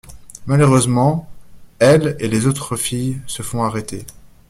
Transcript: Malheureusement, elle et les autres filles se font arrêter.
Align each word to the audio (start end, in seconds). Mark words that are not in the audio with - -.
Malheureusement, 0.47 1.29
elle 1.77 2.15
et 2.19 2.27
les 2.27 2.47
autres 2.47 2.75
filles 2.75 3.21
se 3.27 3.43
font 3.43 3.61
arrêter. 3.61 4.07